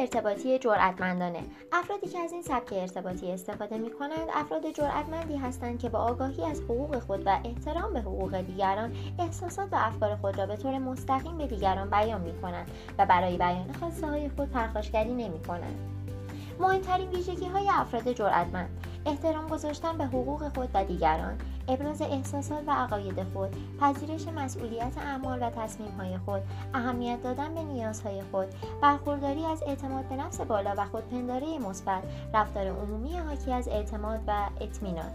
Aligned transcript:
ارتباطی 0.00 0.58
جرأتمندانه 0.58 1.42
افرادی 1.72 2.06
که 2.06 2.18
از 2.18 2.32
این 2.32 2.42
سبک 2.42 2.72
ارتباطی 2.72 3.32
استفاده 3.32 3.78
می 3.78 3.90
کنند 3.90 4.28
افراد 4.34 4.70
جرأتمندی 4.70 5.36
هستند 5.36 5.78
که 5.78 5.88
با 5.88 5.98
آگاهی 5.98 6.44
از 6.44 6.60
حقوق 6.60 6.98
خود 6.98 7.22
و 7.26 7.38
احترام 7.44 7.92
به 7.92 8.00
حقوق 8.00 8.40
دیگران 8.40 8.92
احساسات 9.18 9.72
و 9.72 9.76
افکار 9.76 10.16
خود 10.16 10.38
را 10.38 10.46
به 10.46 10.56
طور 10.56 10.78
مستقیم 10.78 11.38
به 11.38 11.46
دیگران 11.46 11.90
بیان 11.90 12.20
می 12.20 12.40
کنند 12.42 12.70
و 12.98 13.06
برای 13.06 13.36
بیان 13.36 13.72
خواسته 13.72 14.06
های 14.06 14.28
خود 14.28 14.50
پرخاشگری 14.50 15.14
نمی 15.14 15.42
کنند. 15.42 15.80
مهمترین 16.60 17.08
ویژگی 17.08 17.46
های 17.46 17.68
افراد 17.68 18.12
جرأتمند 18.12 18.70
احترام 19.06 19.48
گذاشتن 19.48 19.98
به 19.98 20.04
حقوق 20.04 20.54
خود 20.54 20.68
و 20.74 20.84
دیگران 20.84 21.38
ابراز 21.68 22.02
احساسات 22.02 22.62
و 22.66 22.70
عقاید 22.70 23.22
خود 23.22 23.56
پذیرش 23.80 24.28
مسئولیت 24.28 24.98
اعمال 24.98 25.42
و 25.42 25.50
تصمیمهای 25.50 26.18
خود 26.18 26.42
اهمیت 26.74 27.22
دادن 27.22 27.54
به 27.54 27.62
نیازهای 27.62 28.22
خود 28.30 28.46
برخورداری 28.82 29.44
از 29.44 29.62
اعتماد 29.62 30.04
به 30.04 30.16
نفس 30.16 30.40
بالا 30.40 30.74
و 30.76 30.84
خودپنداری 30.84 31.58
مثبت 31.58 32.02
رفتار 32.34 32.66
عمومی 32.66 33.18
حاکی 33.18 33.52
از 33.52 33.68
اعتماد 33.68 34.20
و 34.26 34.48
اطمینان. 34.60 35.10